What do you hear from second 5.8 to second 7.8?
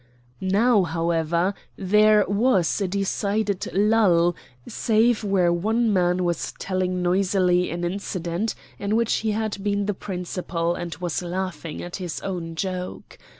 man was telling noisily